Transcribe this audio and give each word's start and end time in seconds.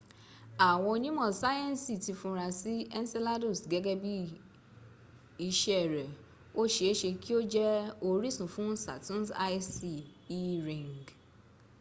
àwọn 0.69 0.89
onímọ̀ 0.95 1.29
sáyẹnsì 1.41 1.93
ti 2.03 2.11
funra 2.19 2.47
sí́ 2.59 2.77
enceladus 2.97 3.59
gẹ́gẹ́ 3.71 3.99
bí 4.03 4.13
iṣẹ́ 5.47 5.83
rẹ̀ 5.93 6.11
o 6.59 6.61
ṣe 6.73 6.85
e 6.91 6.93
ṣe 6.99 7.09
kí 7.21 7.31
o 7.39 7.41
jẹ 7.53 7.67
orísun 8.09 8.51
fuhn 8.53 8.73
saturn's 8.85 9.29
icy 9.55 9.95
e 10.37 10.39
ring 10.67 10.95